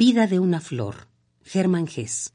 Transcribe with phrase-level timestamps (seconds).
[0.00, 1.08] Vida de una flor,
[1.42, 2.32] Germán Gess.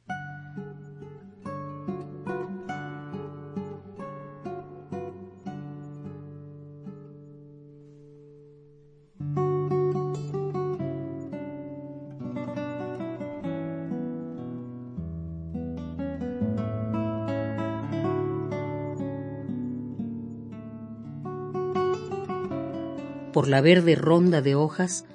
[23.33, 25.05] Por la verde ronda de hojas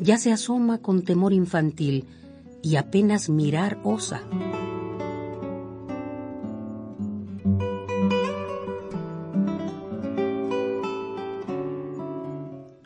[0.00, 2.06] ya se asoma con temor infantil
[2.62, 4.22] y apenas mirar osa.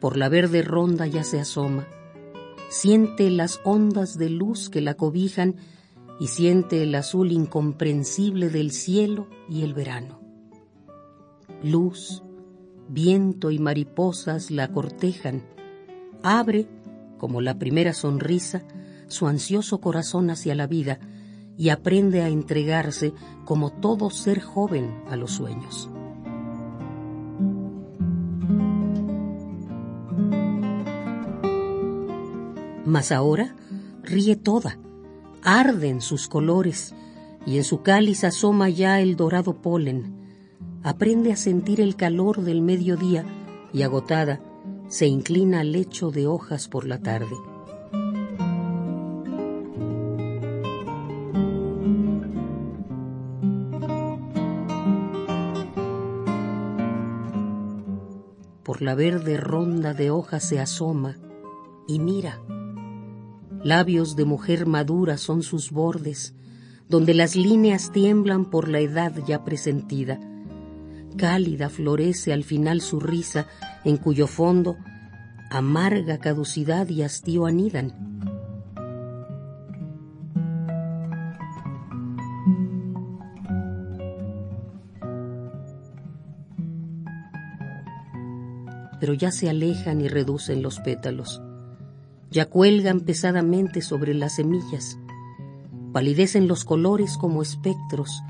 [0.00, 1.86] Por la verde ronda ya se asoma,
[2.68, 5.56] siente las ondas de luz que la cobijan
[6.18, 10.20] y siente el azul incomprensible del cielo y el verano.
[11.62, 12.22] Luz,
[12.88, 15.44] viento y mariposas la cortejan.
[16.22, 16.66] Abre,
[17.22, 18.62] como la primera sonrisa,
[19.06, 20.98] su ansioso corazón hacia la vida
[21.56, 23.12] y aprende a entregarse
[23.44, 25.88] como todo ser joven a los sueños.
[32.84, 33.54] Mas ahora
[34.02, 34.80] ríe toda,
[35.44, 36.92] arden sus colores
[37.46, 40.16] y en su cáliz asoma ya el dorado polen
[40.82, 43.24] aprende a sentir el calor del mediodía
[43.72, 44.40] y agotada
[44.92, 47.34] se inclina al lecho de hojas por la tarde.
[58.62, 61.16] Por la verde ronda de hojas se asoma
[61.88, 62.42] y mira.
[63.64, 66.34] Labios de mujer madura son sus bordes,
[66.90, 70.20] donde las líneas tiemblan por la edad ya presentida
[71.16, 73.46] Cálida florece al final su risa,
[73.84, 74.76] en cuyo fondo
[75.50, 77.92] amarga caducidad y hastío anidan.
[88.98, 91.42] Pero ya se alejan y reducen los pétalos,
[92.30, 94.96] ya cuelgan pesadamente sobre las semillas,
[95.92, 98.22] palidecen los colores como espectros,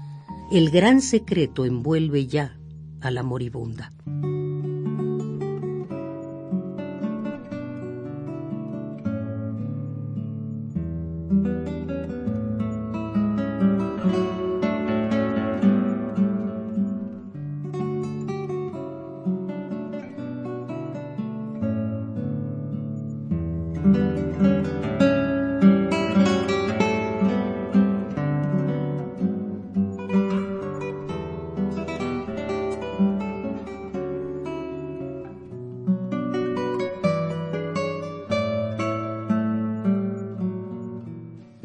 [0.51, 2.59] el gran secreto envuelve ya
[3.01, 3.93] a la moribunda.
[11.33, 11.73] Música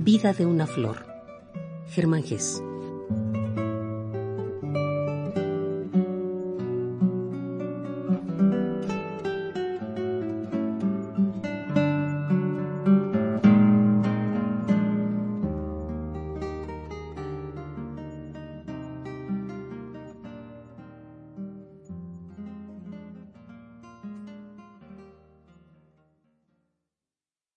[0.08, 1.06] Vida de una flor.
[1.90, 2.64] Germán Gess.